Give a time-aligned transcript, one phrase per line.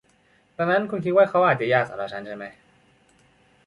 [0.57, 2.53] ดังนั้นคุณคิดว่าเขาอาจจะยากสำหรับฉันใช่มั้ย